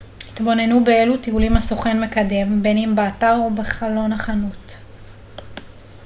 [0.33, 4.71] התבוננו באילו טיולים הסוכן מקדם בין אם באתר או בחלון החנות